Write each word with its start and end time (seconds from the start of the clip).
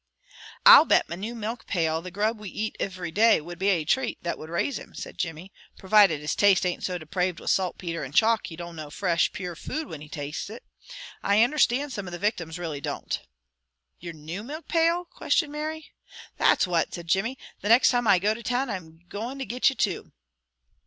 "I'll 0.65 0.85
bet 0.85 1.07
my 1.07 1.15
new 1.15 1.35
milk 1.35 1.67
pail 1.67 2.01
the 2.01 2.09
grub 2.09 2.39
we 2.39 2.49
eat 2.49 2.75
ivery 2.79 3.11
day 3.11 3.39
would 3.39 3.59
be 3.59 3.69
a 3.69 3.85
trate 3.85 4.17
that 4.23 4.39
would 4.39 4.49
raise 4.49 4.79
him," 4.79 4.95
said 4.95 5.15
Jimmy. 5.19 5.51
"Provided 5.77 6.21
his 6.21 6.33
taste 6.33 6.65
ain't 6.65 6.83
so 6.83 6.97
depraved 6.97 7.39
with 7.39 7.51
saltpeter 7.51 8.03
and 8.03 8.11
chalk 8.11 8.47
he 8.47 8.55
don't 8.55 8.75
know 8.75 8.89
fresh, 8.89 9.31
pure 9.31 9.55
food 9.55 9.85
whin 9.89 10.01
he 10.01 10.09
tastes 10.09 10.49
it. 10.49 10.63
I 11.21 11.43
understand 11.43 11.93
some 11.93 12.07
of 12.07 12.13
the 12.13 12.17
victims 12.17 12.57
really 12.57 12.81
don't." 12.81 13.21
"Your 13.99 14.13
new 14.13 14.41
milk 14.41 14.67
pail?" 14.67 15.05
questioned 15.05 15.51
Mary. 15.51 15.91
"That's 16.37 16.65
what!" 16.65 16.95
said 16.95 17.07
Jimmy. 17.07 17.37
"The 17.61 17.69
next 17.69 17.91
time 17.91 18.07
I 18.07 18.17
go 18.17 18.33
to 18.33 18.41
town 18.41 18.71
I'm 18.71 19.01
goin' 19.07 19.37
to 19.37 19.45
get 19.45 19.69
you 19.69 19.75
two." 19.75 20.11